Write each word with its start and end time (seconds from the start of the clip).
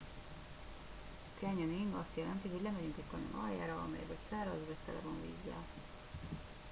a 1.25 1.39
canyoning 1.39 1.93
azt 1.99 2.09
jelenti 2.17 2.49
hogy 2.49 2.61
lemegyünk 2.61 2.97
egy 2.97 3.03
kanyon 3.11 3.45
aljára 3.45 3.81
amely 3.81 4.03
vagy 4.07 4.17
száraz 4.29 4.59
vagy 4.67 4.75
tele 4.85 4.99
van 5.03 5.17
vízzel 5.21 5.61